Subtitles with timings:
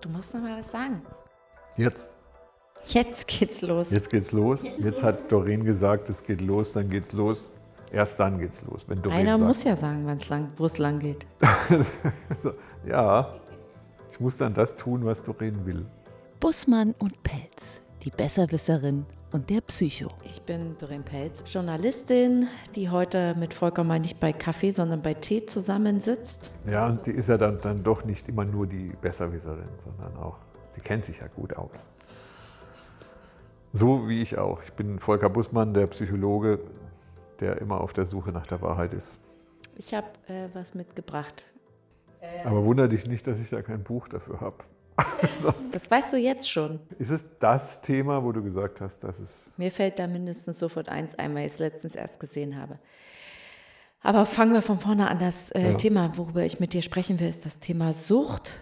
[0.00, 1.02] Du musst noch mal was sagen.
[1.76, 2.16] Jetzt.
[2.84, 3.90] Jetzt geht's los.
[3.90, 4.60] Jetzt geht's los.
[4.78, 7.50] Jetzt hat Doreen gesagt, es geht los, dann geht's los.
[7.90, 8.84] Erst dann geht's los.
[8.88, 11.26] Wenn Doreen Einer sagt, muss ja sagen, wann's lang, wo es lang geht.
[12.86, 13.34] ja,
[14.10, 15.86] ich muss dann das tun, was Doreen will.
[16.38, 20.08] Bussmann und Pelz, die Besserwisserin und der Psycho.
[20.24, 25.14] Ich bin Doreen Pelz, Journalistin, die heute mit Volker mal nicht bei Kaffee, sondern bei
[25.14, 26.52] Tee zusammensitzt.
[26.66, 30.38] Ja, und die ist ja dann, dann doch nicht immer nur die Besserwisserin, sondern auch,
[30.70, 31.88] sie kennt sich ja gut aus.
[33.72, 34.62] So wie ich auch.
[34.62, 36.60] Ich bin Volker Bussmann, der Psychologe,
[37.40, 39.20] der immer auf der Suche nach der Wahrheit ist.
[39.76, 41.44] Ich habe äh, was mitgebracht.
[42.44, 44.56] Aber wundere dich nicht, dass ich da kein Buch dafür habe.
[45.72, 46.80] Das weißt du jetzt schon.
[46.98, 49.52] Ist es das Thema, wo du gesagt hast, dass es.
[49.56, 52.78] Mir fällt da mindestens sofort eins ein, weil ich es letztens erst gesehen habe.
[54.02, 55.18] Aber fangen wir von vorne an.
[55.18, 55.74] Das äh, Ja.
[55.74, 58.60] Thema, worüber ich mit dir sprechen will, ist das Thema Sucht.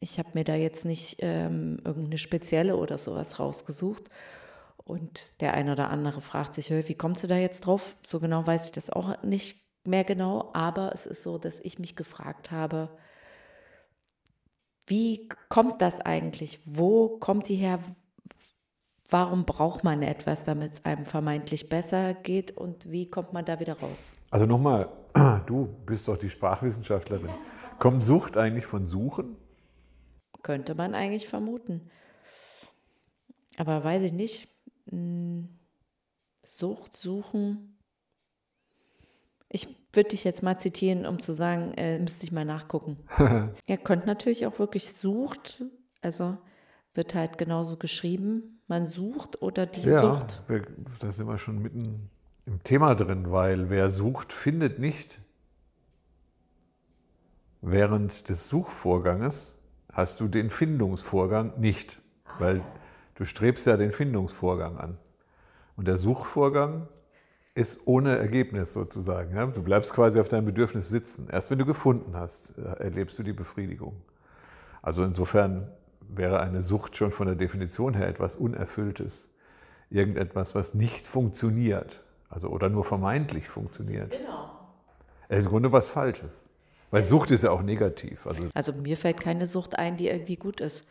[0.00, 4.04] Ich habe mir da jetzt nicht ähm, irgendeine spezielle oder sowas rausgesucht.
[4.84, 7.96] Und der eine oder andere fragt sich, "Hö, wie kommst du da jetzt drauf?
[8.06, 10.50] So genau weiß ich das auch nicht mehr genau.
[10.54, 12.88] Aber es ist so, dass ich mich gefragt habe,
[14.92, 16.60] wie kommt das eigentlich?
[16.66, 17.78] Wo kommt die her?
[19.08, 22.50] Warum braucht man etwas, damit es einem vermeintlich besser geht?
[22.58, 24.12] Und wie kommt man da wieder raus?
[24.30, 24.90] Also nochmal,
[25.46, 27.30] du bist doch die Sprachwissenschaftlerin.
[27.78, 29.36] Kommt Sucht eigentlich von Suchen?
[30.42, 31.90] Könnte man eigentlich vermuten.
[33.56, 34.48] Aber weiß ich nicht.
[34.90, 35.48] Hm,
[36.44, 37.78] Sucht, suchen.
[39.48, 42.98] Ich würde dich jetzt mal zitieren, um zu sagen, äh, müsste ich mal nachgucken.
[43.66, 45.64] Er könnte natürlich auch wirklich sucht,
[46.00, 46.36] also
[46.94, 50.42] wird halt genauso geschrieben, man sucht oder die Ja, Sucht.
[50.48, 50.62] wir,
[50.98, 52.10] da sind wir schon mitten
[52.46, 55.20] im Thema drin, weil wer sucht, findet nicht.
[57.60, 59.54] Während des Suchvorganges
[59.92, 62.00] hast du den Findungsvorgang nicht,
[62.38, 62.62] weil
[63.14, 64.98] du strebst ja den Findungsvorgang an.
[65.76, 66.88] Und der Suchvorgang
[67.54, 69.34] ist ohne Ergebnis sozusagen.
[69.34, 69.46] Ja?
[69.46, 71.28] Du bleibst quasi auf deinem Bedürfnis sitzen.
[71.30, 73.94] Erst wenn du gefunden hast, äh, erlebst du die Befriedigung.
[74.80, 75.68] Also insofern
[76.00, 79.28] wäre eine Sucht schon von der Definition her etwas Unerfülltes.
[79.90, 82.00] Irgendetwas, was nicht funktioniert.
[82.30, 84.10] Also oder nur vermeintlich funktioniert.
[84.10, 84.50] Genau.
[85.28, 86.48] Im Grunde was Falsches.
[86.90, 88.26] Weil Sucht ist ja auch negativ.
[88.26, 90.86] Also Also mir fällt keine Sucht ein, die irgendwie gut ist.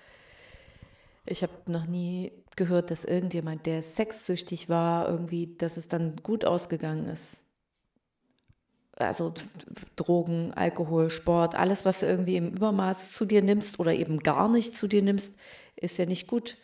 [1.26, 6.46] Ich habe noch nie gehört, dass irgendjemand, der sexsüchtig war, irgendwie, dass es dann gut
[6.46, 7.38] ausgegangen ist.
[8.98, 9.34] Also
[9.96, 14.50] Drogen, Alkohol, Sport, alles, was du irgendwie im Übermaß zu dir nimmst oder eben gar
[14.50, 15.38] nicht zu dir nimmst,
[15.76, 16.58] ist ja nicht gut.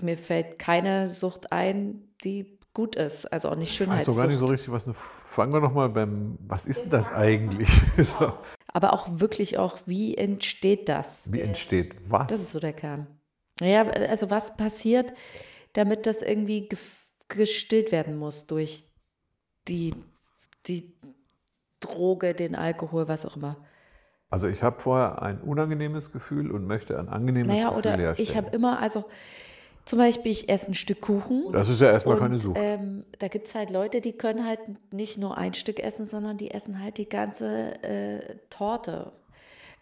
[0.00, 4.26] Mir fällt keine Sucht ein, die gut ist, also auch nicht ich weiß doch gar
[4.26, 4.52] nicht so Schönheitssucht.
[4.52, 4.94] richtig, was eine.
[4.94, 6.38] Fangen wir noch mal beim.
[6.46, 7.68] Was ist denn das eigentlich?
[7.98, 8.34] So.
[8.68, 11.24] Aber auch wirklich auch, wie entsteht das?
[11.32, 12.28] Wie entsteht was?
[12.28, 13.17] Das ist so der Kern.
[13.60, 15.12] Ja, also was passiert,
[15.72, 16.68] damit das irgendwie
[17.28, 18.84] gestillt werden muss durch
[19.68, 19.94] die,
[20.66, 20.94] die
[21.80, 23.56] Droge, den Alkohol, was auch immer.
[24.30, 28.28] Also ich habe vorher ein unangenehmes Gefühl und möchte ein angenehmes Naja, Gefühl oder herstellen.
[28.28, 29.04] ich habe immer, also
[29.86, 31.50] zum Beispiel, ich esse ein Stück Kuchen.
[31.52, 32.58] das ist ja erstmal und, keine Sucht.
[32.60, 34.60] Ähm, da gibt es halt Leute, die können halt
[34.92, 39.12] nicht nur ein Stück essen, sondern die essen halt die ganze äh, Torte.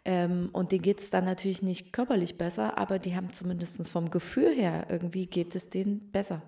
[0.06, 4.08] Ähm, und denen geht es dann natürlich nicht körperlich besser, aber die haben zumindest vom
[4.08, 6.42] Gefühl her, irgendwie geht es denen besser.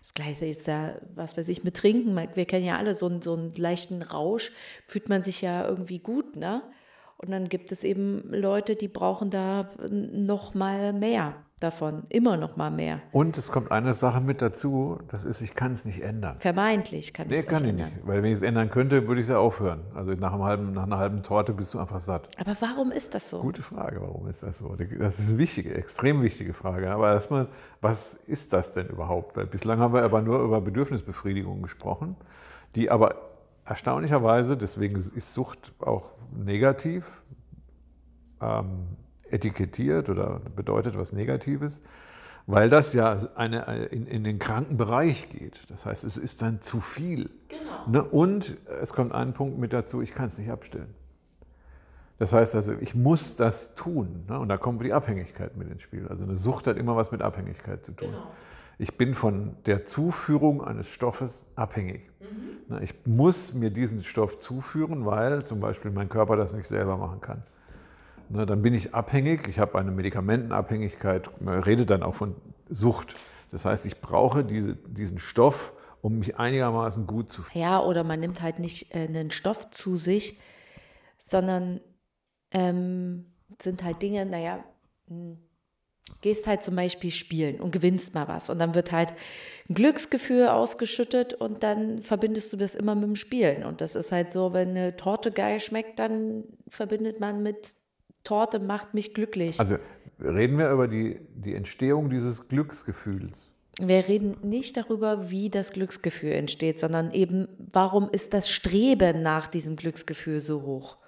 [0.00, 2.16] Das Gleiche ist ja, was weiß ich, mit Trinken.
[2.16, 4.50] Wir kennen ja alle so einen, so einen leichten Rausch,
[4.86, 6.62] fühlt man sich ja irgendwie gut, ne?
[7.18, 12.56] Und dann gibt es eben Leute, die brauchen da noch mal mehr davon, immer noch
[12.56, 13.00] mal mehr.
[13.12, 16.36] Und es kommt eine Sache mit dazu, das ist, ich kann es nicht ändern.
[16.38, 17.94] Vermeintlich kann Nee, es kann nicht ich ändern.
[17.96, 18.06] nicht.
[18.06, 19.80] Weil wenn ich es ändern könnte, würde ich es ja aufhören.
[19.94, 22.28] Also nach, einem halben, nach einer halben Torte bist du einfach satt.
[22.38, 23.40] Aber warum ist das so?
[23.40, 24.74] Gute Frage, warum ist das so?
[24.98, 26.90] Das ist eine wichtige, extrem wichtige Frage.
[26.90, 27.48] Aber erstmal,
[27.80, 29.36] was ist das denn überhaupt?
[29.36, 32.16] Weil bislang haben wir aber nur über Bedürfnisbefriedigung gesprochen,
[32.74, 33.16] die aber
[33.64, 37.22] erstaunlicherweise, deswegen ist Sucht auch negativ
[38.40, 38.96] ähm,
[39.32, 41.82] etikettiert oder bedeutet was Negatives,
[42.46, 45.70] weil das ja eine, in, in den kranken Bereich geht.
[45.70, 47.30] Das heißt, es ist dann zu viel.
[47.86, 48.02] Ne?
[48.02, 50.94] Und es kommt ein Punkt mit dazu, ich kann es nicht abstellen.
[52.18, 54.24] Das heißt also, ich muss das tun.
[54.28, 54.38] Ne?
[54.38, 56.06] Und da kommt die Abhängigkeit mit ins Spiel.
[56.08, 58.14] Also eine Sucht hat immer was mit Abhängigkeit zu tun.
[58.78, 62.08] Ich bin von der Zuführung eines Stoffes abhängig.
[62.68, 62.82] Ne?
[62.82, 67.20] Ich muss mir diesen Stoff zuführen, weil zum Beispiel mein Körper das nicht selber machen
[67.20, 67.42] kann.
[68.32, 68.46] Ne?
[68.46, 72.34] Dann bin ich abhängig, ich habe eine Medikamentenabhängigkeit, man redet dann auch von
[72.68, 73.14] Sucht.
[73.50, 77.62] Das heißt, ich brauche diese, diesen Stoff, um mich einigermaßen gut zu fühlen.
[77.62, 80.40] Ja, oder man nimmt halt nicht äh, einen Stoff zu sich,
[81.18, 81.80] sondern
[82.50, 83.26] ähm,
[83.60, 84.64] sind halt Dinge, naja,
[85.08, 85.36] mh,
[86.22, 88.48] gehst halt zum Beispiel spielen und gewinnst mal was.
[88.48, 89.14] Und dann wird halt
[89.68, 93.64] ein Glücksgefühl ausgeschüttet und dann verbindest du das immer mit dem Spielen.
[93.64, 97.76] Und das ist halt so, wenn eine Torte geil schmeckt, dann verbindet man mit
[98.24, 99.58] Torte macht mich glücklich.
[99.58, 99.76] Also
[100.20, 103.48] reden wir über die, die Entstehung dieses Glücksgefühls.
[103.80, 109.48] Wir reden nicht darüber, wie das Glücksgefühl entsteht, sondern eben, warum ist das Streben nach
[109.48, 110.98] diesem Glücksgefühl so hoch?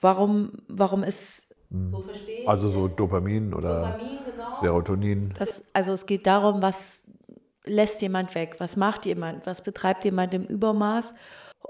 [0.00, 1.54] Warum, warum ist
[1.86, 4.52] so verstehe Also so Dopamin oder Dopamin, genau.
[4.52, 5.32] Serotonin.
[5.38, 7.06] Das, also es geht darum, was
[7.64, 11.14] lässt jemand weg, was macht jemand, was betreibt jemand im Übermaß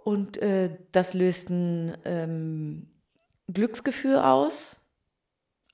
[0.04, 2.86] und äh, das löst ein ähm,
[3.52, 4.76] Glücksgefühl aus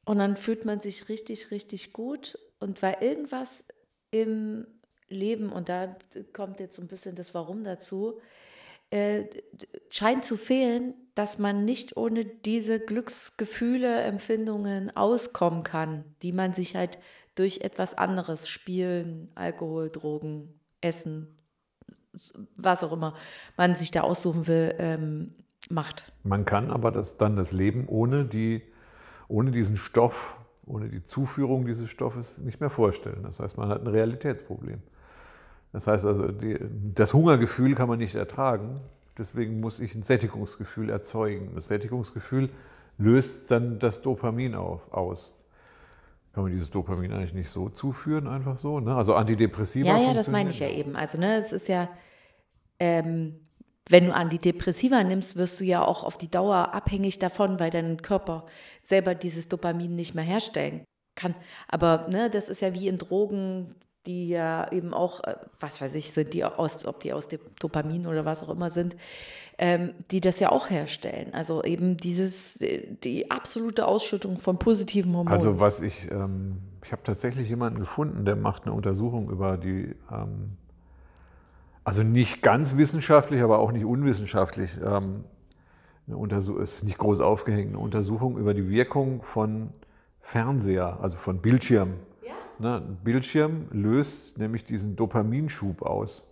[0.05, 3.65] und dann fühlt man sich richtig, richtig gut und weil irgendwas
[4.11, 4.67] im
[5.09, 5.97] Leben, und da
[6.32, 8.20] kommt jetzt so ein bisschen das Warum dazu,
[8.91, 9.25] äh,
[9.91, 16.75] scheint zu fehlen, dass man nicht ohne diese Glücksgefühle, Empfindungen auskommen kann, die man sich
[16.75, 16.99] halt
[17.35, 21.38] durch etwas anderes, Spielen, Alkohol, Drogen, Essen,
[22.56, 23.14] was auch immer
[23.56, 25.35] man sich da aussuchen will, ähm,
[25.70, 26.12] macht.
[26.25, 28.62] Man kann aber das, dann das Leben ohne, die,
[29.29, 30.38] ohne diesen Stoff
[30.69, 33.23] ohne die Zuführung dieses Stoffes nicht mehr vorstellen.
[33.23, 34.82] Das heißt, man hat ein Realitätsproblem.
[35.73, 36.59] Das heißt also, die,
[36.94, 38.81] das Hungergefühl kann man nicht ertragen.
[39.17, 41.53] Deswegen muss ich ein Sättigungsgefühl erzeugen.
[41.55, 42.50] Das Sättigungsgefühl
[42.99, 45.32] löst dann das Dopamin auf, aus.
[46.32, 48.81] Kann man dieses Dopamin eigentlich nicht so zuführen, einfach so?
[48.81, 48.94] Ne?
[48.94, 49.88] Also Antidepressiva.
[49.88, 50.94] Ja, ja, das meine ich ja eben.
[50.94, 51.88] Also, ne, es ist ja,
[52.79, 53.41] ähm,
[53.88, 58.02] wenn du Antidepressiva nimmst, wirst du ja auch auf die Dauer abhängig davon, weil dein
[58.02, 58.46] Körper
[58.82, 61.35] selber dieses Dopamin nicht mehr herstellen kann.
[61.69, 63.75] Aber ne, das ist ja wie in Drogen,
[64.06, 67.40] die ja eben auch, äh, was weiß ich, sind die aus, ob die aus dem
[67.61, 68.96] Dopamin oder was auch immer sind,
[69.58, 71.35] ähm, die das ja auch herstellen.
[71.35, 75.35] Also eben dieses, die absolute Ausschüttung von positiven Hormonen.
[75.35, 79.94] Also was ich, ähm, ich habe tatsächlich jemanden gefunden, der macht eine Untersuchung über die
[80.11, 80.56] ähm,
[81.88, 84.79] also nicht ganz wissenschaftlich, aber auch nicht unwissenschaftlich.
[84.85, 85.25] Ähm,
[86.06, 89.70] eine ist nicht groß aufgehängt, eine Untersuchung über die Wirkung von
[90.20, 91.94] Fernseher, also von Bildschirm.
[92.23, 92.32] Ja?
[92.58, 96.26] Ne, ein Bildschirm löst nämlich diesen Dopaminschub aus.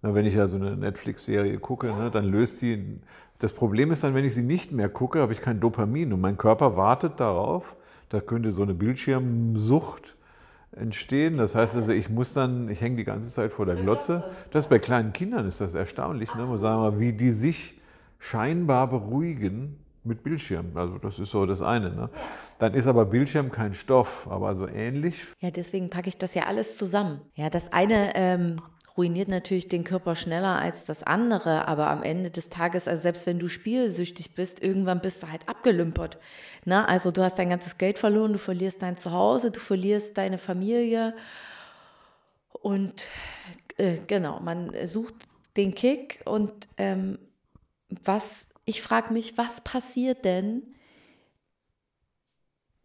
[0.00, 1.98] Na, wenn ich ja so eine Netflix-Serie gucke, ja.
[1.98, 2.98] ne, dann löst die.
[3.38, 6.22] Das Problem ist dann, wenn ich sie nicht mehr gucke, habe ich kein Dopamin und
[6.22, 7.76] mein Körper wartet darauf.
[8.08, 10.16] Da könnte so eine Bildschirmsucht
[10.76, 11.38] entstehen.
[11.38, 14.24] Das heißt also, ich muss dann, ich hänge die ganze Zeit vor der Glotze.
[14.50, 16.58] Das bei kleinen Kindern ist das erstaunlich, ne?
[16.58, 17.80] sagen wir, wie die sich
[18.18, 20.72] scheinbar beruhigen mit Bildschirm.
[20.74, 21.90] Also das ist so das eine.
[21.90, 22.10] Ne?
[22.58, 25.26] Dann ist aber Bildschirm kein Stoff, aber so ähnlich.
[25.40, 27.20] Ja, deswegen packe ich das ja alles zusammen.
[27.34, 28.60] Ja, das eine ähm,
[28.96, 33.26] ruiniert natürlich den Körper schneller als das andere, aber am Ende des Tages, also selbst
[33.26, 36.18] wenn du spielsüchtig bist, irgendwann bist du halt abgelümpert.
[36.64, 40.38] Na, also du hast dein ganzes Geld verloren, du verlierst dein Zuhause, du verlierst deine
[40.38, 41.14] Familie
[42.52, 43.08] und
[43.76, 45.14] äh, genau, man sucht
[45.56, 47.18] den Kick und ähm,
[47.88, 50.62] was, ich frage mich, was passiert denn,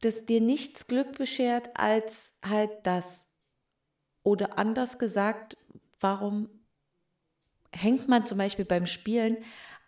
[0.01, 3.27] dass dir nichts Glück beschert als halt das
[4.23, 5.57] oder anders gesagt,
[5.99, 6.49] warum
[7.71, 9.37] hängt man zum Beispiel beim Spielen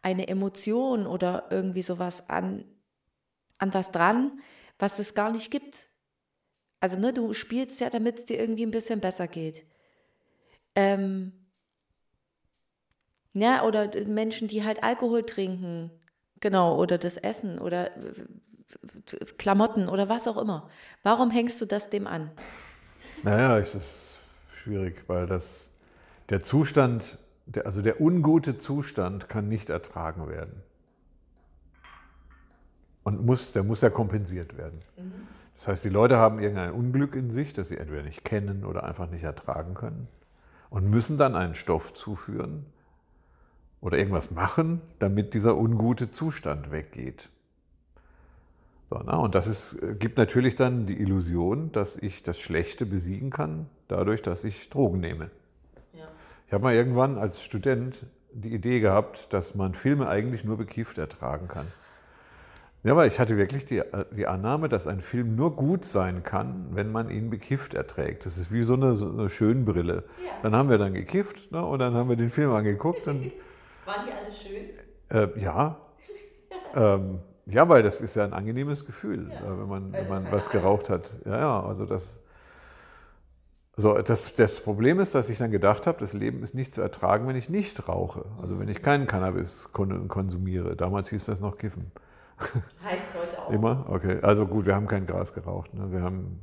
[0.02, 2.66] eine Emotion oder irgendwie sowas an,
[3.58, 4.42] an das dran,
[4.80, 5.88] was es gar nicht gibt.
[6.80, 9.66] Also, ne, du spielst ja, damit es dir irgendwie ein bisschen besser geht.
[10.76, 11.34] Ähm,
[13.34, 15.92] ja, oder Menschen, die halt Alkohol trinken,
[16.40, 17.92] genau, oder das Essen oder
[19.38, 20.70] Klamotten oder was auch immer.
[21.04, 22.32] Warum hängst du das dem an?
[23.24, 23.96] Naja, es ist
[24.54, 25.71] schwierig, weil das
[26.32, 27.20] der Zustand,
[27.66, 30.64] also der ungute Zustand kann nicht ertragen werden.
[33.04, 34.80] Und muss, der muss ja kompensiert werden.
[34.98, 35.28] Mhm.
[35.56, 38.84] Das heißt, die Leute haben irgendein Unglück in sich, das sie entweder nicht kennen oder
[38.84, 40.08] einfach nicht ertragen können
[40.70, 42.66] und müssen dann einen Stoff zuführen
[43.82, 47.30] oder irgendwas machen, damit dieser ungute Zustand weggeht.
[48.90, 53.32] So, na, und das ist, gibt natürlich dann die Illusion, dass ich das Schlechte besiegen
[53.32, 55.30] kann, dadurch, dass ich Drogen nehme.
[56.52, 60.98] Ich habe mal irgendwann als Student die Idee gehabt, dass man Filme eigentlich nur bekifft
[60.98, 61.66] ertragen kann.
[62.84, 63.82] Ja, aber ich hatte wirklich die,
[64.12, 68.26] die Annahme, dass ein Film nur gut sein kann, wenn man ihn bekifft erträgt.
[68.26, 70.04] Das ist wie so eine, so eine Schönbrille.
[70.18, 70.32] Ja.
[70.44, 73.08] Dann haben wir dann gekifft ne, und dann haben wir den Film angeguckt.
[73.08, 73.32] Und,
[73.86, 74.72] Waren die alle schön?
[75.08, 75.80] Äh, ja.
[76.76, 79.40] ähm, ja, weil das ist ja ein angenehmes Gefühl, ja.
[79.40, 81.10] Äh, wenn man, also wenn man was geraucht hat.
[81.24, 82.22] Ja, ja, also das,
[83.78, 86.82] so, das, das Problem ist, dass ich dann gedacht habe, das Leben ist nicht zu
[86.82, 88.26] ertragen, wenn ich nicht rauche.
[88.42, 90.76] Also wenn ich keinen Cannabis konsumiere.
[90.76, 91.92] Damals hieß das noch Kiffen.
[92.84, 93.50] Heißt heute auch.
[93.50, 93.86] Immer?
[93.88, 94.20] Okay.
[94.22, 95.74] Also gut, wir haben kein Gras geraucht.
[95.74, 95.92] Ne?
[95.92, 96.40] Wir haben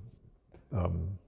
[0.73, 1.19] ähm,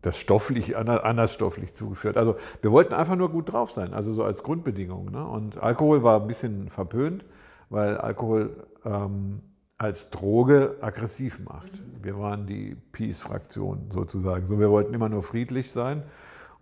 [0.00, 2.16] das stofflich, anders stofflich zugeführt.
[2.16, 5.10] Also wir wollten einfach nur gut drauf sein, also so als Grundbedingung.
[5.10, 5.26] Ne?
[5.26, 7.24] Und Alkohol war ein bisschen verpönt,
[7.68, 9.42] weil Alkohol ähm,
[9.78, 11.70] als Droge aggressiv macht.
[12.02, 14.46] Wir waren die Peace-Fraktion sozusagen.
[14.46, 16.02] So, wir wollten immer nur friedlich sein.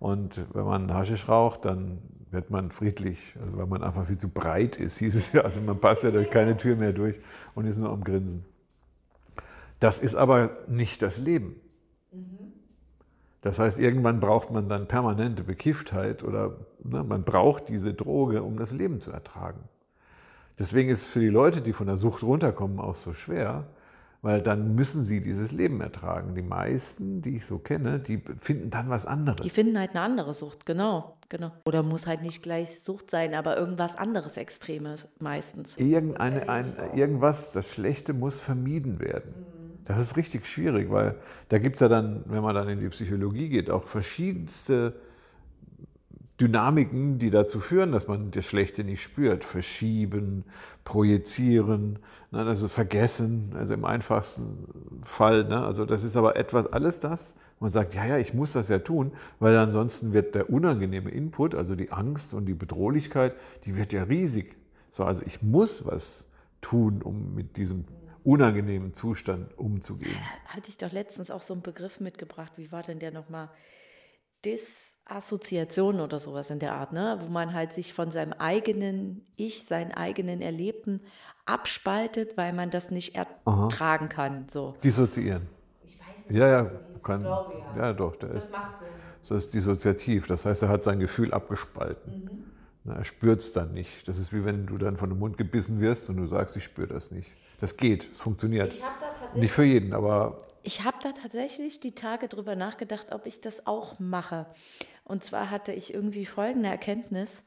[0.01, 1.99] Und wenn man Haschisch raucht, dann
[2.31, 3.37] wird man friedlich.
[3.41, 5.43] Also wenn man einfach viel zu breit ist, hieß es ja.
[5.43, 7.21] Also man passt ja durch keine Tür mehr durch
[7.55, 8.45] und ist nur am Grinsen.
[9.79, 11.57] Das ist aber nicht das Leben.
[13.43, 18.57] Das heißt, irgendwann braucht man dann permanente Bekifftheit oder ne, man braucht diese Droge, um
[18.57, 19.61] das Leben zu ertragen.
[20.59, 23.67] Deswegen ist es für die Leute, die von der Sucht runterkommen, auch so schwer,
[24.23, 26.35] weil dann müssen sie dieses Leben ertragen.
[26.35, 29.41] Die meisten, die ich so kenne, die finden dann was anderes.
[29.43, 31.53] Die finden halt eine andere Sucht, genau, genau.
[31.67, 35.77] Oder muss halt nicht gleich Sucht sein, aber irgendwas anderes Extremes meistens.
[35.77, 39.35] Irgendeine, ein, irgendwas, das Schlechte muss vermieden werden.
[39.85, 41.17] Das ist richtig schwierig, weil
[41.51, 44.95] da gibt es ja dann, wenn man dann in die Psychologie geht, auch verschiedenste
[46.41, 49.45] Dynamiken, die dazu führen, dass man das Schlechte nicht spürt.
[49.45, 50.45] Verschieben,
[50.83, 52.01] projizieren,
[52.33, 54.67] ne, also vergessen, also im einfachsten
[55.05, 55.45] Fall.
[55.45, 58.69] Ne, also das ist aber etwas, alles das, man sagt, ja, ja, ich muss das
[58.69, 63.77] ja tun, weil ansonsten wird der unangenehme Input, also die Angst und die Bedrohlichkeit, die
[63.77, 64.57] wird ja riesig.
[64.91, 66.27] So, also ich muss was
[66.61, 67.85] tun, um mit diesem
[68.25, 70.17] unangenehmen Zustand umzugehen.
[70.47, 72.53] Hatte ich doch letztens auch so einen Begriff mitgebracht.
[72.57, 73.51] Wie war denn der nochmal?
[74.45, 77.19] Disassoziation oder sowas in der Art, ne?
[77.21, 81.01] wo man halt sich von seinem eigenen Ich, seinen eigenen Erlebten
[81.47, 84.15] abspaltet, weil man das nicht ertragen Aha.
[84.15, 84.47] kann.
[84.49, 84.75] So.
[84.83, 85.47] Dissoziieren.
[85.85, 86.71] Ich weiß nicht, ja, ja,
[87.05, 87.87] kann, glaube, ja.
[87.87, 87.93] ja.
[87.93, 88.89] doch, der das ist, macht Sinn.
[89.21, 92.45] Das ist dissoziativ, das heißt, er hat sein Gefühl abgespalten.
[92.85, 92.91] Mhm.
[92.93, 94.07] er spürt es dann nicht.
[94.07, 96.65] Das ist wie wenn du dann von dem Mund gebissen wirst und du sagst, ich
[96.65, 97.31] spüre das nicht.
[97.61, 98.75] Das geht, es funktioniert.
[99.35, 103.67] Nicht für jeden, aber ich habe da tatsächlich die Tage drüber nachgedacht, ob ich das
[103.67, 104.47] auch mache.
[105.05, 107.43] Und zwar hatte ich irgendwie folgende Erkenntnis,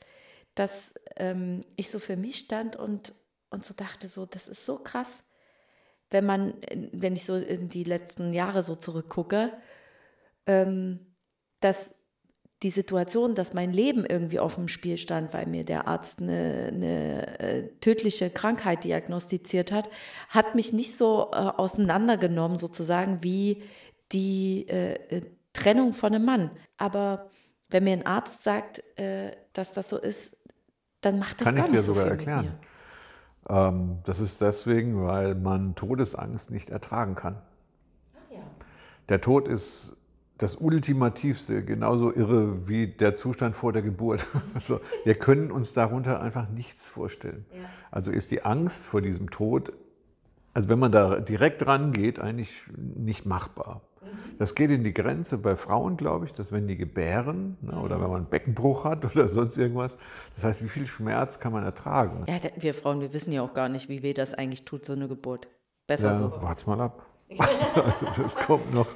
[0.54, 3.14] dass ähm, ich so für mich stand und,
[3.50, 5.24] und so dachte, so, das ist so krass,
[6.10, 6.54] wenn man,
[6.92, 9.52] wenn ich so in die letzten Jahre so zurückgucke,
[10.46, 11.16] ähm,
[11.60, 11.96] dass
[12.64, 16.72] die Situation, dass mein Leben irgendwie auf dem Spiel stand, weil mir der Arzt eine,
[16.74, 19.90] eine äh, tödliche Krankheit diagnostiziert hat,
[20.30, 23.64] hat mich nicht so äh, auseinandergenommen sozusagen wie
[24.12, 25.22] die äh, äh
[25.54, 26.52] Trennung von einem Mann.
[26.78, 27.32] Aber
[27.70, 30.38] wenn mir ein Arzt sagt, äh, dass das so ist,
[31.02, 32.60] dann macht das Kann gar nicht so sogar viel erklären.
[33.50, 37.42] Ähm, das ist deswegen, weil man Todesangst nicht ertragen kann.
[38.14, 38.40] Ah, ja.
[39.10, 39.97] Der Tod ist
[40.38, 44.28] das Ultimativste, genauso irre wie der Zustand vor der Geburt.
[44.54, 47.46] Also, wir können uns darunter einfach nichts vorstellen.
[47.52, 47.60] Ja.
[47.92, 49.74] Also ist die Angst vor diesem Tod,
[50.54, 53.82] also wenn man da direkt rangeht, eigentlich nicht machbar.
[54.02, 54.38] Mhm.
[54.40, 58.02] Das geht in die Grenze bei Frauen, glaube ich, dass wenn die gebären ne, oder
[58.02, 59.98] wenn man einen Beckenbruch hat oder sonst irgendwas,
[60.36, 62.26] das heißt, wie viel Schmerz kann man ertragen?
[62.28, 64.94] Ja, wir Frauen, wir wissen ja auch gar nicht, wie weh das eigentlich tut, so
[64.94, 65.48] eine Geburt.
[65.86, 66.42] Besser ja, so.
[66.42, 67.06] Wart's mal ab.
[67.38, 68.88] also das kommt noch.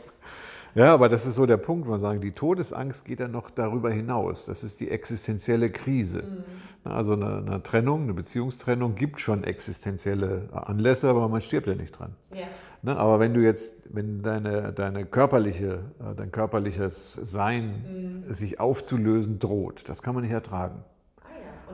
[0.76, 3.50] Ja, aber das ist so der Punkt, wo wir sagen, die Todesangst geht dann noch
[3.50, 4.46] darüber hinaus.
[4.46, 6.24] Das ist die existenzielle Krise.
[6.24, 6.92] Mhm.
[6.92, 11.92] Also eine, eine, Trennung, eine Beziehungstrennung gibt schon existenzielle Anlässe, aber man stirbt ja nicht
[11.92, 12.16] dran.
[12.34, 12.48] Ja.
[12.84, 18.34] Ne, aber wenn du jetzt, wenn deine, deine körperliche, äh, dein körperliches Sein mhm.
[18.34, 20.84] sich aufzulösen droht, das kann man nicht ertragen.
[21.24, 21.28] Ah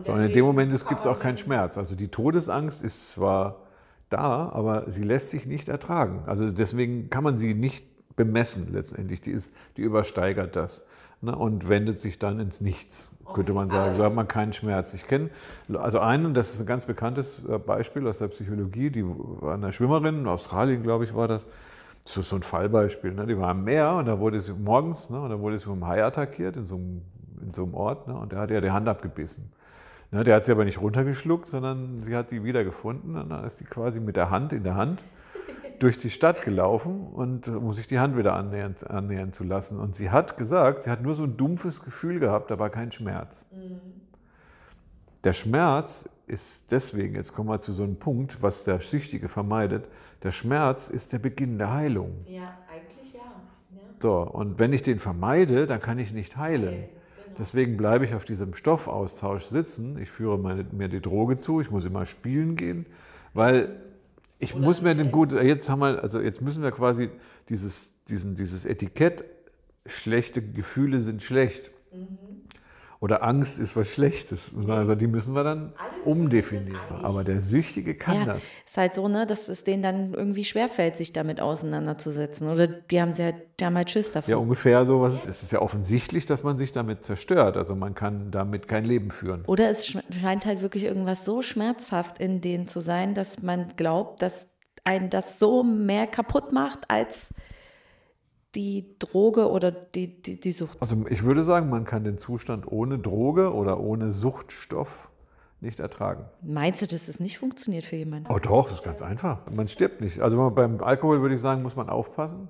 [0.03, 0.13] ja.
[0.13, 1.77] Und in dem Moment gibt es auch keinen Schmerz.
[1.77, 3.61] Also die Todesangst ist zwar
[4.09, 6.23] da, aber sie lässt sich nicht ertragen.
[6.25, 7.85] Also deswegen kann man sie nicht
[8.17, 9.21] bemessen letztendlich.
[9.21, 10.83] Die, ist, die übersteigert das
[11.21, 13.95] ne, und wendet sich dann ins Nichts, könnte man sagen.
[13.95, 14.93] So hat man keinen Schmerz.
[14.93, 15.29] Ich kenne
[15.73, 19.71] also einen, das ist ein ganz bekanntes äh, Beispiel aus der Psychologie, die war eine
[19.71, 21.47] Schwimmerin, in Australien, glaube ich, war das.
[22.03, 23.13] Das ist so ein Fallbeispiel.
[23.13, 23.25] Ne?
[23.27, 25.85] Die war am Meer und da wurde sie morgens, ne, und da wurde sie vom
[25.85, 27.01] Hai attackiert in so einem,
[27.41, 29.51] in so einem Ort ne, und der hat ihr die Hand abgebissen.
[30.11, 33.59] Ne, der hat sie aber nicht runtergeschluckt, sondern sie hat die wiedergefunden und dann ist
[33.59, 35.03] die quasi mit der Hand in der Hand
[35.79, 39.79] durch die Stadt gelaufen und um sich die Hand wieder annähern, annähern, zu lassen.
[39.79, 43.45] Und sie hat gesagt, sie hat nur so ein dumpfes Gefühl gehabt, aber kein Schmerz.
[43.51, 43.79] Mhm.
[45.23, 49.87] Der Schmerz ist deswegen, jetzt kommen wir zu so einem Punkt, was der Süchtige vermeidet,
[50.23, 52.25] der Schmerz ist der Beginn der Heilung.
[52.25, 53.19] Ja, eigentlich ja.
[53.71, 53.81] ja.
[53.99, 56.69] So, und wenn ich den vermeide, dann kann ich nicht heilen.
[56.69, 56.89] Okay.
[57.25, 57.35] Genau.
[57.39, 59.99] Deswegen bleibe ich auf diesem Stoffaustausch sitzen.
[59.99, 62.87] Ich führe meine, mir die Droge zu, ich muss immer spielen gehen,
[63.33, 63.75] weil
[64.39, 67.09] ich Oder muss mir den gut, jetzt haben wir, also jetzt müssen wir quasi
[67.49, 69.25] dieses, diesen, dieses Etikett,
[69.85, 71.71] schlechte Gefühle sind schlecht.
[71.91, 72.17] Mhm.
[72.99, 74.51] Oder Angst ist was Schlechtes.
[74.67, 75.73] Also die müssen wir dann
[76.03, 76.79] umdefinieren.
[77.03, 78.43] Aber der Süchtige kann ja, das.
[78.65, 82.49] Ist halt so, ne, dass es denen dann irgendwie schwerfällt, sich damit auseinanderzusetzen.
[82.49, 84.31] Oder die haben, ja, die haben halt Schiss davon.
[84.31, 85.01] Ja, ungefähr so.
[85.01, 87.55] Was, es ist ja offensichtlich, dass man sich damit zerstört.
[87.55, 89.43] Also man kann damit kein Leben führen.
[89.45, 94.23] Oder es scheint halt wirklich irgendwas so schmerzhaft in denen zu sein, dass man glaubt,
[94.23, 94.47] dass
[94.83, 97.33] einen das so mehr kaputt macht, als
[98.55, 100.81] die Droge oder die, die, die Sucht?
[100.81, 105.09] Also ich würde sagen, man kann den Zustand ohne Droge oder ohne Suchtstoff
[105.59, 106.25] nicht ertragen.
[106.41, 108.31] Meinst du, dass es nicht funktioniert für jemanden?
[108.31, 109.39] Oh doch, das ist ganz einfach.
[109.51, 110.19] Man stirbt nicht.
[110.21, 112.49] Also beim Alkohol würde ich sagen, muss man aufpassen,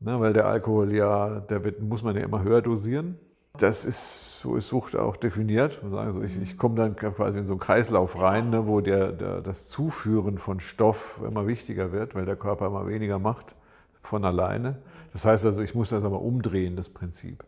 [0.00, 3.18] ne, weil der Alkohol ja, der wird, muss man ja immer höher dosieren.
[3.58, 5.82] Das ist, so ist Sucht auch definiert.
[5.92, 9.40] Also ich, ich komme dann quasi in so einen Kreislauf rein, ne, wo der, der,
[9.42, 13.56] das Zuführen von Stoff immer wichtiger wird, weil der Körper immer weniger macht
[14.00, 14.78] von alleine.
[15.12, 17.44] Das heißt also, ich muss das aber umdrehen, das Prinzip.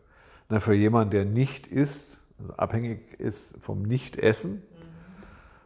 [0.49, 4.61] Na, für jemanden, der nicht isst, also abhängig ist vom Nicht-Essen,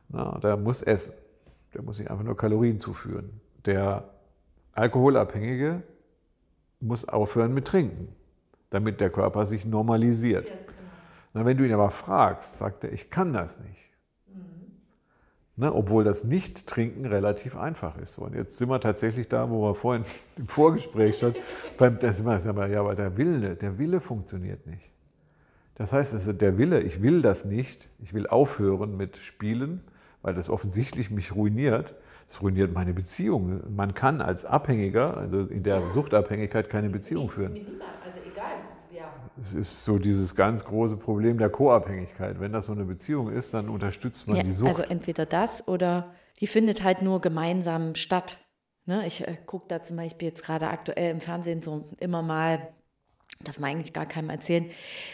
[0.09, 1.13] na, der muss essen.
[1.73, 3.41] Der muss sich einfach nur Kalorien zuführen.
[3.65, 4.09] Der
[4.73, 5.83] Alkoholabhängige
[6.79, 8.15] muss aufhören mit Trinken,
[8.69, 10.45] damit der Körper sich normalisiert.
[10.45, 10.57] Genau.
[11.33, 13.86] Na, wenn du ihn aber fragst, sagt er, ich kann das nicht.
[15.59, 18.19] Ne, obwohl das Nicht-Trinken relativ einfach ist.
[18.19, 20.05] Und jetzt sind wir tatsächlich da, wo wir vorhin
[20.37, 21.33] im Vorgespräch schon,
[21.79, 24.83] beim, da sind wir, ja, aber der Wille, der Wille funktioniert nicht.
[25.73, 29.81] Das heißt, also der Wille, ich will das nicht, ich will aufhören mit Spielen,
[30.21, 31.95] weil das offensichtlich mich ruiniert.
[32.29, 33.61] Es ruiniert meine Beziehung.
[33.75, 37.55] Man kann als Abhängiger, also in der Suchtabhängigkeit, keine Beziehung führen.
[39.39, 42.39] Es ist so dieses ganz große Problem der Co-Abhängigkeit.
[42.39, 44.69] Wenn das so eine Beziehung ist, dann unterstützt man ja, die Sucht.
[44.69, 48.37] Also entweder das oder die findet halt nur gemeinsam statt.
[48.85, 49.05] Ne?
[49.05, 52.69] Ich äh, gucke da zum Beispiel jetzt gerade aktuell im Fernsehen so immer mal
[53.43, 54.69] darf man eigentlich gar keinem erzählen,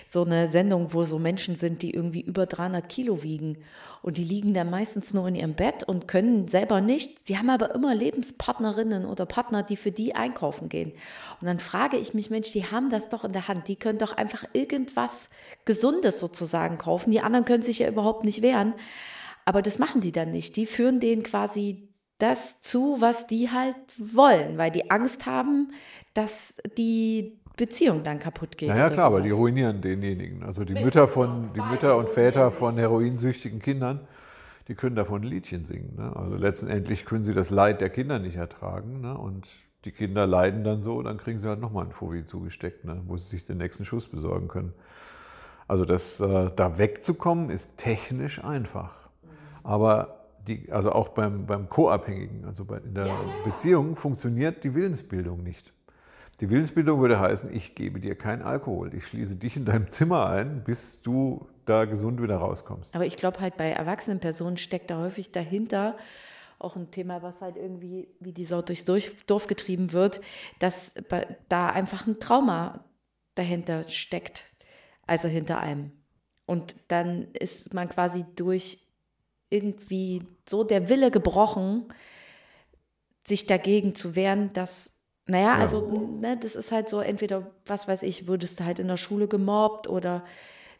[0.08, 3.58] so eine Sendung, wo so Menschen sind, die irgendwie über 300 Kilo wiegen.
[4.02, 7.26] Und die liegen dann meistens nur in ihrem Bett und können selber nicht.
[7.26, 10.94] Sie haben aber immer Lebenspartnerinnen oder Partner, die für die einkaufen gehen.
[11.42, 13.68] Und dann frage ich mich, Mensch, die haben das doch in der Hand.
[13.68, 15.30] Die können doch einfach irgendwas
[15.66, 17.12] Gesundes sozusagen kaufen.
[17.12, 18.74] Die anderen können sich ja überhaupt nicht wehren.
[19.46, 20.56] Aber das machen die dann nicht.
[20.56, 25.72] Die führen denen quasi das zu, was die halt wollen, weil die Angst haben,
[26.14, 28.70] dass die Beziehung dann kaputt geht.
[28.70, 30.44] Naja, klar, aber die ruinieren denjenigen.
[30.44, 34.00] Also die Mütter, von, die Mütter und Väter von heroinsüchtigen Kindern,
[34.68, 35.96] die können davon ein Liedchen singen.
[35.98, 36.16] Ne?
[36.16, 39.02] Also letztendlich können sie das Leid der Kinder nicht ertragen.
[39.02, 39.16] Ne?
[39.16, 39.48] Und
[39.86, 43.02] die Kinder leiden dann so, dann kriegen sie halt nochmal ein Fovi zugesteckt, ne?
[43.06, 44.74] wo sie sich den nächsten Schuss besorgen können.
[45.68, 48.94] Also das, äh, da wegzukommen, ist technisch einfach.
[49.64, 53.44] Aber die, also auch beim, beim Co-Abhängigen, also bei, in der ja, ja, ja.
[53.46, 55.72] Beziehung, funktioniert die Willensbildung nicht.
[56.40, 58.94] Die Willensbildung würde heißen, ich gebe dir keinen Alkohol.
[58.94, 62.94] Ich schließe dich in deinem Zimmer ein, bis du da gesund wieder rauskommst.
[62.96, 65.96] Aber ich glaube halt bei erwachsenen Personen steckt da häufig dahinter
[66.60, 70.22] auch ein Thema, was halt irgendwie wie die Sau durchs Dorf getrieben wird,
[70.60, 70.94] dass
[71.50, 72.86] da einfach ein Trauma
[73.36, 74.46] dahinter steckt,
[75.06, 75.92] also hinter einem.
[76.46, 78.88] Und dann ist man quasi durch
[79.50, 81.86] irgendwie so der Wille gebrochen,
[83.26, 84.93] sich dagegen zu wehren, dass
[85.26, 85.56] naja, ja.
[85.56, 88.98] also ne, das ist halt so, entweder, was weiß ich, wurdest du halt in der
[88.98, 90.24] Schule gemobbt oder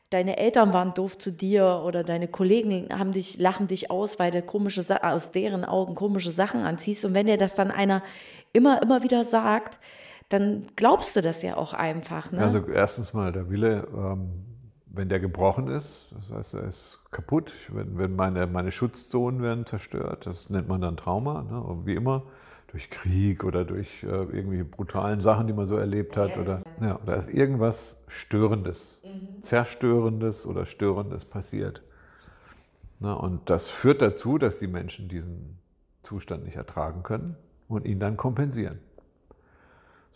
[0.10, 4.32] deine Eltern waren doof zu dir oder deine Kollegen haben dich, lachen dich aus, weil
[4.32, 7.04] du komische aus deren Augen komische Sachen anziehst.
[7.06, 8.04] Und wenn dir das dann einer
[8.52, 9.80] immer, immer wieder sagt,
[10.30, 12.32] dann glaubst du das ja auch einfach.
[12.32, 12.40] Ne?
[12.40, 14.46] Also erstens mal der Wille, ähm,
[14.88, 19.66] wenn der gebrochen ist, das heißt, er ist kaputt, wenn, wenn meine, meine Schutzzonen werden
[19.66, 21.82] zerstört, das nennt man dann Trauma, ne?
[21.86, 22.24] wie immer
[22.74, 26.38] durch Krieg oder durch äh, irgendwie brutalen Sachen, die man so erlebt hat.
[26.38, 29.44] Oder, ja, oder ist irgendwas Störendes, mhm.
[29.44, 31.84] Zerstörendes oder Störendes passiert.
[33.00, 35.60] Na, und das führt dazu, dass die Menschen diesen
[36.02, 37.36] Zustand nicht ertragen können
[37.68, 38.80] und ihn dann kompensieren.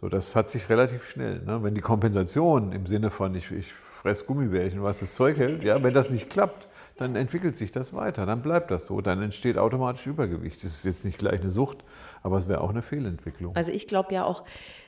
[0.01, 1.43] So, das hat sich relativ schnell.
[1.43, 1.61] Ne?
[1.61, 5.83] Wenn die Kompensation im Sinne von ich, ich fress Gummibärchen, was das Zeug hält, ja,
[5.83, 6.67] wenn das nicht klappt,
[6.97, 10.63] dann entwickelt sich das weiter, dann bleibt das so, dann entsteht automatisch Übergewicht.
[10.63, 11.83] Das ist jetzt nicht gleich eine Sucht,
[12.27, 13.55] aber es wäre auch eine Fehlentwicklung.
[13.55, 14.43] Also ich glaube ja auch,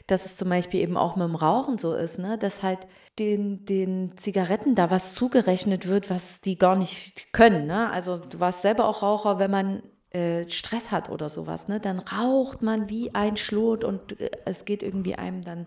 [0.08, 2.38] dass es zum Beispiel eben auch mit dem Rauchen so ist, ne?
[2.38, 2.80] dass halt
[3.18, 7.66] den, den Zigaretten da was zugerechnet wird, was die gar nicht können.
[7.66, 7.90] Ne?
[7.92, 11.80] Also du warst selber auch Raucher, wenn man äh, Stress hat oder sowas, ne?
[11.80, 15.66] dann raucht man wie ein Schlot und äh, es geht irgendwie einem dann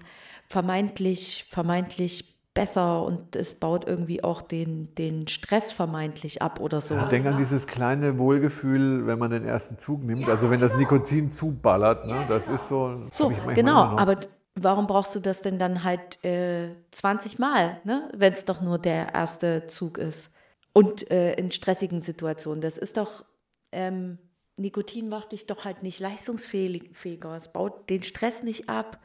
[0.49, 6.95] vermeintlich, vermeintlich besser und es baut irgendwie auch den, den Stress vermeintlich ab oder so.
[6.95, 10.61] Ja, denk an dieses kleine Wohlgefühl, wenn man den ersten Zug nimmt, ja, also wenn
[10.61, 12.27] das Nikotin zuballert, ne?
[12.29, 13.01] das ist so.
[13.11, 14.21] So, genau, aber
[14.55, 18.11] warum brauchst du das denn dann halt äh, 20 Mal, ne?
[18.15, 20.35] wenn es doch nur der erste Zug ist?
[20.75, 22.63] Und äh, in stressigen Situationen.
[22.63, 23.27] Das ist doch,
[23.73, 24.19] ähm,
[24.57, 27.37] Nikotin macht dich doch halt nicht leistungsfähiger.
[27.37, 28.99] Es baut den Stress nicht ab.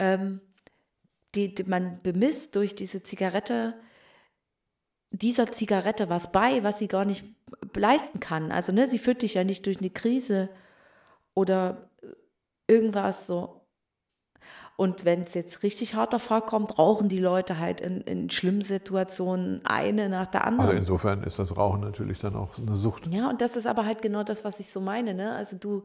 [0.00, 0.40] Ähm,
[1.36, 3.74] die, die, man bemisst durch diese Zigarette
[5.10, 7.24] dieser Zigarette was bei, was sie gar nicht
[7.74, 8.52] leisten kann.
[8.52, 10.48] Also ne, sie führt dich ja nicht durch eine Krise
[11.34, 11.90] oder
[12.66, 13.62] irgendwas so.
[14.76, 18.60] Und wenn es jetzt richtig hart davor kommt, rauchen die Leute halt in, in schlimmen
[18.60, 20.68] Situationen eine nach der anderen.
[20.68, 23.06] Also insofern ist das Rauchen natürlich dann auch eine Sucht.
[23.06, 25.14] Ja, und das ist aber halt genau das, was ich so meine.
[25.14, 25.32] Ne?
[25.32, 25.84] Also du,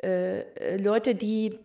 [0.00, 1.58] äh, Leute, die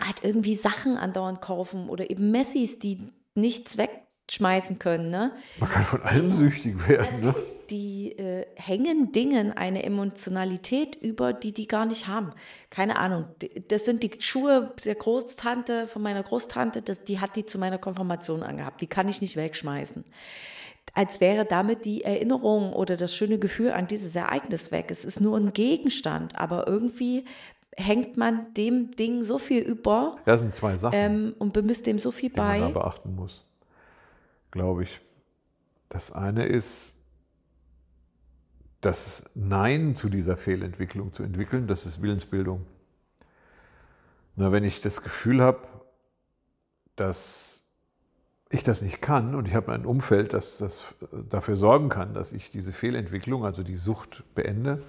[0.00, 2.98] halt irgendwie Sachen andauernd kaufen oder eben Messis, die
[3.34, 5.10] nichts wegschmeißen können.
[5.10, 5.32] Ne?
[5.58, 7.24] Man kann von allem süchtig werden.
[7.24, 7.34] Ne?
[7.70, 12.32] Die äh, hängen Dingen eine Emotionalität über, die die gar nicht haben.
[12.70, 13.26] Keine Ahnung.
[13.68, 17.78] Das sind die Schuhe der Großtante, von meiner Großtante, das, die hat die zu meiner
[17.78, 18.80] Konfirmation angehabt.
[18.80, 20.04] Die kann ich nicht wegschmeißen
[20.92, 24.86] als wäre damit die Erinnerung oder das schöne Gefühl an dieses Ereignis weg.
[24.90, 27.24] Es ist nur ein Gegenstand, aber irgendwie
[27.76, 30.16] hängt man dem Ding so viel über.
[30.24, 30.94] Das sind zwei Sachen.
[30.96, 32.60] Ähm, und bemisst dem so viel die bei.
[32.60, 33.44] man da beachten muss,
[34.50, 35.00] glaube ich.
[35.88, 36.96] Das eine ist,
[38.80, 42.66] das Nein zu dieser Fehlentwicklung zu entwickeln, das ist Willensbildung.
[44.36, 45.60] Na, wenn ich das Gefühl habe,
[46.96, 47.64] dass
[48.50, 50.94] ich das nicht kann und ich habe ein Umfeld, das, das
[51.28, 54.82] dafür sorgen kann, dass ich diese Fehlentwicklung, also die Sucht beende,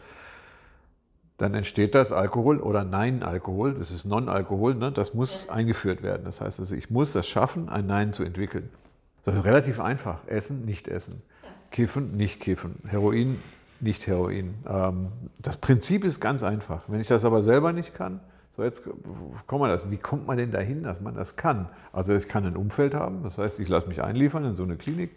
[1.37, 4.91] dann entsteht das Alkohol oder Nein-Alkohol, das ist Non-Alkohol, ne?
[4.91, 6.23] das muss eingeführt werden.
[6.23, 8.69] Das heißt also, ich muss das schaffen, ein Nein zu entwickeln.
[9.23, 10.19] Das ist relativ einfach.
[10.27, 11.21] Essen, nicht essen.
[11.71, 12.75] Kiffen, nicht kiffen.
[12.87, 13.41] Heroin,
[13.81, 14.53] nicht Heroin.
[14.67, 15.07] Ähm,
[15.39, 16.83] das Prinzip ist ganz einfach.
[16.87, 18.21] Wenn ich das aber selber nicht kann,
[18.55, 18.83] so jetzt
[19.47, 19.89] kommen wir das.
[19.91, 21.67] Wie kommt man denn dahin, dass man das kann?
[21.91, 24.77] Also ich kann ein Umfeld haben, das heißt, ich lasse mich einliefern in so eine
[24.77, 25.11] Klinik,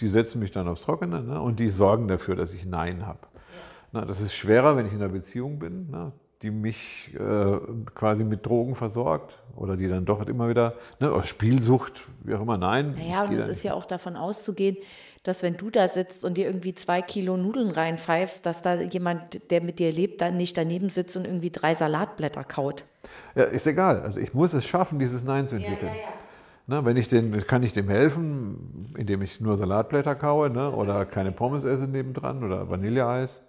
[0.00, 1.40] die setzen mich dann aufs Trockene ne?
[1.40, 3.18] und die sorgen dafür, dass ich Nein habe.
[3.94, 6.10] Na, das ist schwerer, wenn ich in einer Beziehung bin, na,
[6.42, 7.58] die mich äh,
[7.94, 12.40] quasi mit Drogen versorgt oder die dann doch immer wieder, ne, aus Spielsucht, wie auch
[12.40, 12.92] immer, nein.
[12.98, 14.76] Naja, und es ist ja auch davon auszugehen,
[15.22, 19.48] dass wenn du da sitzt und dir irgendwie zwei Kilo Nudeln reinpfeifst, dass da jemand,
[19.52, 22.84] der mit dir lebt, dann nicht daneben sitzt und irgendwie drei Salatblätter kaut.
[23.36, 24.00] Ja, ist egal.
[24.00, 25.92] Also ich muss es schaffen, dieses Nein zu entwickeln.
[25.92, 26.14] Ja, ja, ja.
[26.66, 31.06] Na, wenn ich den, kann ich dem helfen, indem ich nur Salatblätter kaue ne, oder
[31.06, 33.44] keine Pommes esse nebendran oder Vanilleeis.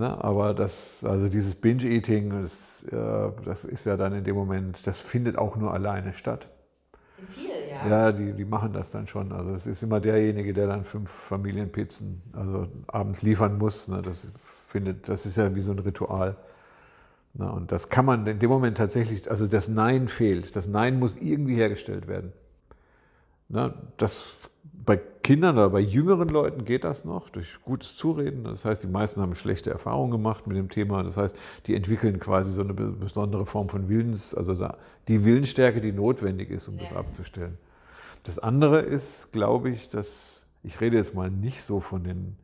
[0.00, 0.24] Ne?
[0.24, 4.98] Aber das, also dieses Binge-Eating, das, äh, das ist ja dann in dem Moment, das
[4.98, 6.48] findet auch nur alleine statt.
[7.28, 7.86] Viel, ja.
[7.86, 9.30] Ja, die, die machen das dann schon.
[9.30, 13.88] Also es ist immer derjenige, der dann fünf Familienpizzen also abends liefern muss.
[13.88, 14.00] Ne?
[14.00, 14.32] Das,
[14.66, 16.36] findet, das ist ja wie so ein Ritual.
[17.34, 20.56] Na, und das kann man in dem Moment tatsächlich, also das Nein fehlt.
[20.56, 22.32] Das Nein muss irgendwie hergestellt werden.
[23.48, 24.48] Na, das
[24.90, 28.42] bei Kindern oder bei jüngeren Leuten geht das noch durch gutes Zureden.
[28.42, 31.04] Das heißt, die meisten haben schlechte Erfahrungen gemacht mit dem Thema.
[31.04, 34.68] Das heißt, die entwickeln quasi so eine besondere Form von Willens, also
[35.06, 37.56] die Willensstärke, die notwendig ist, um das abzustellen.
[38.24, 42.34] Das andere ist, glaube ich, dass ich rede jetzt mal nicht so von den,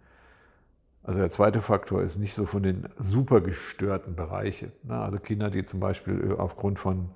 [1.03, 4.71] also der zweite Faktor ist nicht so von den super gestörten Bereichen.
[4.85, 4.95] Ne?
[4.97, 7.09] Also Kinder, die zum Beispiel aufgrund von,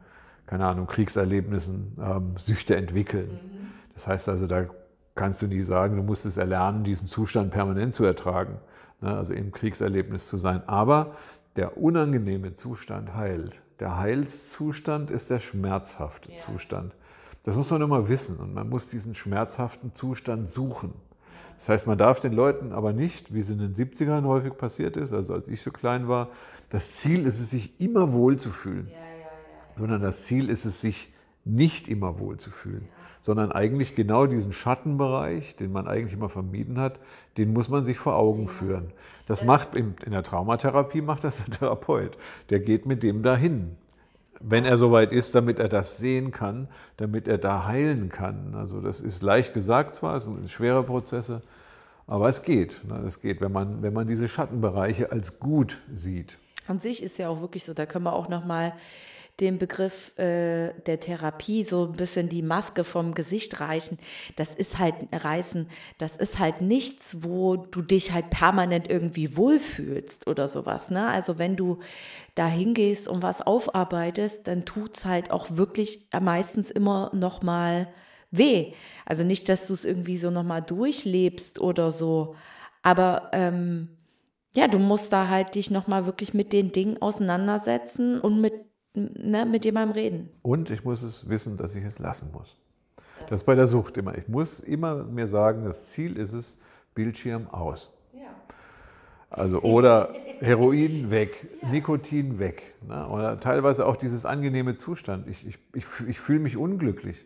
[0.47, 3.31] keine Ahnung, Kriegserlebnissen ähm, Süchte entwickeln.
[3.31, 3.69] Mhm.
[3.95, 4.67] Das heißt also, da
[5.15, 8.59] kannst du nicht sagen, du musst es erlernen, diesen Zustand permanent zu ertragen,
[9.01, 10.63] ne, also im Kriegserlebnis zu sein.
[10.67, 11.15] Aber
[11.57, 13.61] der unangenehme Zustand heilt.
[13.81, 16.39] Der Heilszustand ist der schmerzhafte ja.
[16.39, 16.95] Zustand.
[17.43, 20.93] Das muss man immer wissen und man muss diesen schmerzhaften Zustand suchen.
[21.57, 24.97] Das heißt, man darf den Leuten aber nicht, wie es in den 70ern häufig passiert
[24.97, 26.29] ist, also als ich so klein war,
[26.71, 30.65] das Ziel ist es, sich immer wohl zu fühlen, ja, ja, sondern das Ziel ist
[30.65, 31.13] es, sich
[31.45, 32.89] nicht immer wohl zu fühlen
[33.23, 36.99] sondern eigentlich genau diesen Schattenbereich, den man eigentlich immer vermieden hat,
[37.37, 38.93] den muss man sich vor Augen führen.
[39.27, 42.17] Das macht in, der Traumatherapie macht das der Therapeut.
[42.49, 43.77] Der geht mit dem dahin,
[44.41, 48.55] wenn er soweit ist, damit er das sehen kann, damit er da heilen kann.
[48.57, 51.43] Also das ist leicht gesagt zwar, es sind schwere Prozesse,
[52.07, 52.81] aber es geht.
[52.89, 53.03] Ne?
[53.07, 56.39] Es geht, wenn man, wenn man diese Schattenbereiche als gut sieht.
[56.67, 58.73] An sich ist ja auch wirklich so, da können wir auch noch mal
[59.39, 63.99] den Begriff äh, der Therapie so ein bisschen die Maske vom Gesicht reichen,
[64.37, 70.27] das ist halt reißen, das ist halt nichts, wo du dich halt permanent irgendwie wohlfühlst
[70.27, 70.91] oder sowas.
[70.91, 71.07] Ne?
[71.07, 71.79] Also wenn du
[72.35, 77.89] da hingehst und was aufarbeitest, dann tut es halt auch wirklich meistens immer noch mal
[78.31, 78.73] weh.
[79.07, 82.35] Also nicht, dass du es irgendwie so noch mal durchlebst oder so,
[82.83, 83.89] aber ähm,
[84.55, 88.55] ja, du musst da halt dich noch mal wirklich mit den Dingen auseinandersetzen und mit
[89.01, 90.29] ne, mit jemandem reden.
[90.43, 92.57] Und ich muss es wissen, dass ich es lassen muss.
[93.29, 94.17] Das ist bei der Sucht immer.
[94.17, 96.57] Ich muss immer mir sagen, das Ziel ist es,
[96.95, 97.91] Bildschirm aus.
[99.31, 102.75] Also oder Heroin weg, Nikotin weg.
[102.87, 103.07] Ne?
[103.09, 105.29] Oder teilweise auch dieses angenehme Zustand.
[105.29, 107.25] Ich, ich, ich, ich fühle mich unglücklich.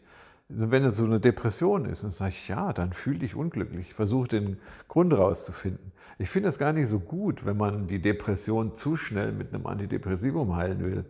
[0.51, 3.89] Also wenn es so eine Depression ist, dann sage ich, ja, dann fühle dich unglücklich.
[3.89, 4.59] Ich versuche den
[4.89, 5.93] Grund rauszufinden.
[6.19, 9.67] Ich finde es gar nicht so gut, wenn man die Depression zu schnell mit einem
[9.67, 11.05] Antidepressivum heilen will,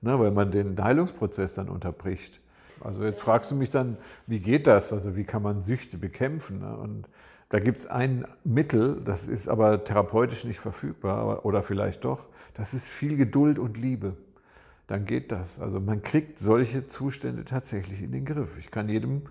[0.00, 0.18] ne?
[0.18, 2.40] weil man den Heilungsprozess dann unterbricht.
[2.80, 4.92] Also jetzt fragst du mich dann, wie geht das?
[4.92, 6.60] Also wie kann man Süchte bekämpfen?
[6.60, 6.76] Ne?
[6.76, 7.06] Und
[7.50, 12.26] da gibt es ein Mittel, das ist aber therapeutisch nicht verfügbar oder vielleicht doch.
[12.54, 14.16] Das ist viel Geduld und Liebe.
[14.86, 15.60] Dann geht das.
[15.60, 18.56] Also man kriegt solche Zustände tatsächlich in den Griff.
[18.58, 19.22] Ich kann jedem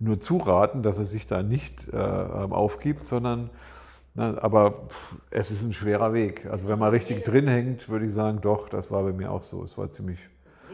[0.00, 3.50] nur zuraten, dass er sich da nicht äh, aufgibt, sondern
[4.18, 4.88] aber
[5.30, 6.46] es ist ein schwerer Weg.
[6.50, 9.42] Also wenn man richtig drin hängt, würde ich sagen, doch, das war bei mir auch
[9.42, 9.62] so.
[9.62, 10.18] Es war ziemlich.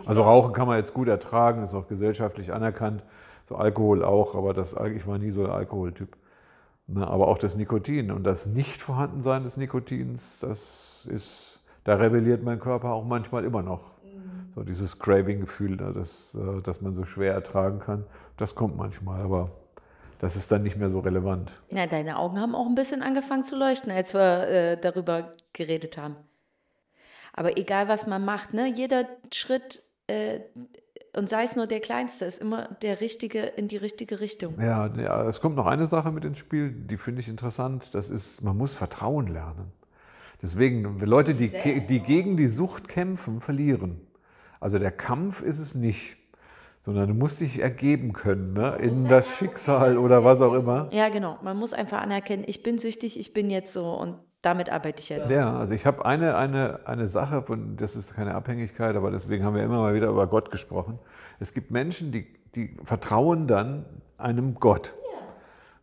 [0.07, 3.03] Also Rauchen kann man jetzt gut ertragen, ist auch gesellschaftlich anerkannt.
[3.45, 6.17] So Alkohol auch, aber das, ich war nie so ein Alkoholtyp.
[6.87, 12.61] Ne, aber auch das Nikotin und das Nichtvorhandensein des Nikotins, das ist, da rebelliert mein
[12.61, 13.93] Körper auch manchmal immer noch.
[14.03, 14.53] Mhm.
[14.55, 18.05] So dieses Craving-Gefühl, ne, das, äh, das man so schwer ertragen kann,
[18.37, 19.51] das kommt manchmal, aber
[20.25, 21.53] das ist dann nicht mehr so relevant.
[21.71, 25.99] Ja, deine Augen haben auch ein bisschen angefangen zu leuchten, als wir äh, darüber geredet
[25.99, 26.17] haben.
[27.35, 30.41] Aber egal, was man macht, ne, jeder Schritt äh,
[31.15, 34.59] und sei es nur der kleinste, ist immer der richtige in die richtige Richtung.
[34.59, 37.95] Ja, ja, es kommt noch eine Sache mit ins Spiel, die finde ich interessant.
[37.95, 39.73] Das ist, man muss Vertrauen lernen.
[40.41, 41.51] Deswegen, Leute, die,
[41.87, 44.01] die gegen die Sucht kämpfen, verlieren.
[44.59, 46.17] Also der Kampf ist es nicht,
[46.85, 48.77] sondern du musst dich ergeben können ne?
[48.79, 50.89] in das Schicksal oder was auch immer.
[50.93, 51.39] Ja, genau.
[51.43, 55.09] Man muss einfach anerkennen, ich bin süchtig, ich bin jetzt so und damit arbeite ich
[55.09, 55.31] jetzt.
[55.31, 59.45] Ja, also ich habe eine, eine, eine Sache, von, das ist keine Abhängigkeit, aber deswegen
[59.45, 60.99] haben wir immer mal wieder über Gott gesprochen.
[61.41, 63.87] Es gibt Menschen, die, die vertrauen dann
[64.19, 64.93] einem Gott.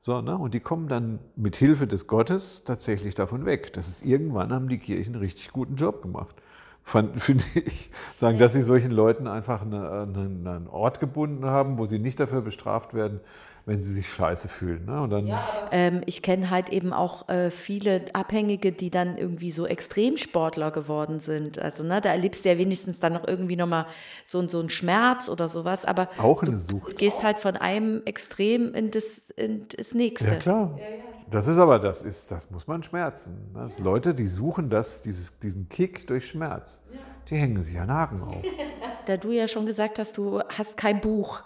[0.01, 0.37] So, ne?
[0.37, 3.73] Und die kommen dann mit Hilfe des Gottes tatsächlich davon weg.
[3.73, 6.35] Das ist irgendwann haben die Kirchen einen richtig guten Job gemacht.
[6.83, 11.85] Finde ich, sagen, dass sie solchen Leuten einfach eine, eine, einen Ort gebunden haben, wo
[11.85, 13.21] sie nicht dafür bestraft werden,
[13.65, 14.85] wenn sie sich scheiße fühlen.
[14.85, 15.01] Ne?
[15.01, 19.51] Und dann ja, ähm, ich kenne halt eben auch äh, viele Abhängige, die dann irgendwie
[19.51, 21.59] so Extremsportler geworden sind.
[21.59, 23.85] Also ne, da erlebst du ja wenigstens dann noch irgendwie nochmal
[24.25, 25.85] so, so einen Schmerz oder sowas.
[25.85, 26.93] Aber auch eine Sucht.
[26.93, 30.31] du gehst halt von einem Extrem in das, in das nächste.
[30.31, 30.79] Ja, klar.
[31.29, 33.51] Das ist aber, das ist, das muss man schmerzen.
[33.53, 36.81] Das Leute, die suchen das, dieses, diesen Kick durch Schmerz.
[37.29, 38.35] Die hängen sich an Haken auf.
[39.07, 41.41] Da du ja schon gesagt hast, du hast kein Buch.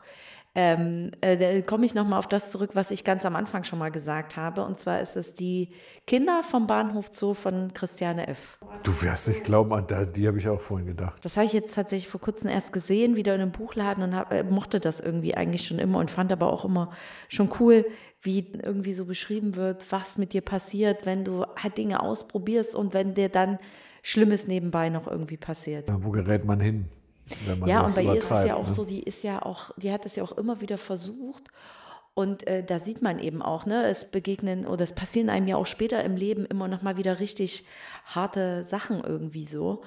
[0.57, 3.77] Ähm, äh, da komme ich nochmal auf das zurück, was ich ganz am Anfang schon
[3.77, 4.63] mal gesagt habe.
[4.63, 5.69] Und zwar ist es die
[6.07, 8.57] Kinder vom Bahnhof Zoo von Christiane F.
[8.83, 11.23] Du wirst nicht glauben, an die habe ich auch vorhin gedacht.
[11.25, 14.31] Das habe ich jetzt tatsächlich vor kurzem erst gesehen, wieder in einem Buchladen und hab,
[14.31, 16.89] äh, mochte das irgendwie eigentlich schon immer und fand aber auch immer
[17.27, 17.85] schon cool,
[18.21, 22.93] wie irgendwie so beschrieben wird, was mit dir passiert, wenn du halt Dinge ausprobierst und
[22.93, 23.57] wenn dir dann
[24.03, 25.89] Schlimmes nebenbei noch irgendwie passiert.
[25.89, 26.85] Ja, wo gerät man hin?
[27.65, 28.73] Ja, und bei ihr ist es ja auch ne?
[28.73, 31.49] so, die ist ja auch, die hat es ja auch immer wieder versucht.
[32.13, 35.57] Und äh, da sieht man eben auch, ne, es begegnen oder es passieren einem ja
[35.57, 37.65] auch später im Leben immer noch mal wieder richtig
[38.05, 39.83] harte Sachen irgendwie so.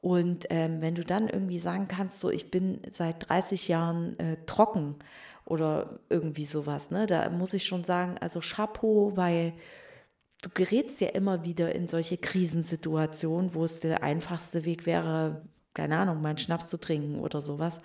[0.00, 4.36] Und ähm, wenn du dann irgendwie sagen kannst, so ich bin seit 30 Jahren äh,
[4.46, 4.96] trocken
[5.44, 9.52] oder irgendwie sowas, ne, da muss ich schon sagen, also Chapeau, weil
[10.42, 15.42] du gerätst ja immer wieder in solche Krisensituationen, wo es der einfachste Weg wäre,
[15.74, 17.80] keine Ahnung, mal einen Schnaps zu trinken oder sowas.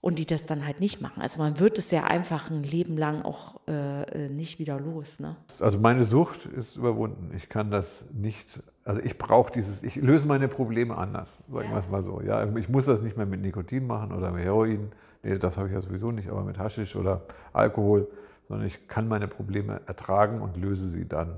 [0.00, 1.20] Und die das dann halt nicht machen.
[1.20, 5.18] Also man wird es ja einfach ein Leben lang auch äh, äh, nicht wieder los.
[5.18, 5.34] Ne?
[5.58, 7.32] Also meine Sucht ist überwunden.
[7.34, 11.78] Ich kann das nicht, also ich brauche dieses, ich löse meine Probleme anders, sagen wir
[11.78, 12.20] es mal so.
[12.20, 14.92] Ja, ich muss das nicht mehr mit Nikotin machen oder mit Heroin.
[15.24, 18.06] Nee, das habe ich ja sowieso nicht, aber mit Haschisch oder Alkohol,
[18.46, 21.34] sondern ich kann meine Probleme ertragen und löse sie dann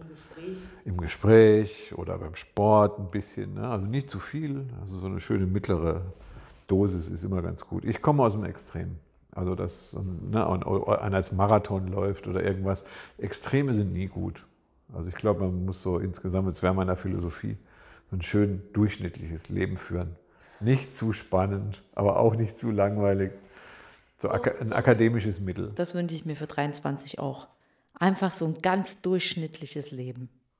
[0.00, 0.58] im Gespräch?
[0.84, 3.54] Im Gespräch oder beim Sport ein bisschen.
[3.54, 3.68] Ne?
[3.68, 4.66] Also nicht zu viel.
[4.80, 6.02] Also so eine schöne mittlere
[6.66, 7.84] Dosis ist immer ganz gut.
[7.84, 8.96] Ich komme aus dem Extrem.
[9.32, 9.96] Also dass
[10.30, 12.84] ne, einer als Marathon läuft oder irgendwas.
[13.18, 14.44] Extreme sind nie gut.
[14.92, 17.56] Also ich glaube, man muss so insgesamt, jetzt wäre meiner Philosophie,
[18.10, 20.16] so ein schön durchschnittliches Leben führen.
[20.60, 23.32] Nicht zu spannend, aber auch nicht zu langweilig.
[24.16, 25.70] So, so ein akademisches Mittel.
[25.74, 27.46] Das wünsche ich mir für 23 auch.
[27.98, 30.28] Einfach so ein ganz durchschnittliches Leben.